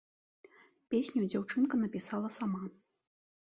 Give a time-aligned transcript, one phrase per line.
[0.93, 2.63] Песню дзяўчынка напісала сама.